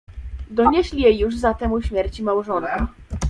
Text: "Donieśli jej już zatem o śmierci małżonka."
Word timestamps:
"Donieśli 0.51 1.01
jej 1.01 1.19
już 1.19 1.37
zatem 1.37 1.73
o 1.73 1.81
śmierci 1.81 2.23
małżonka." 2.23 2.87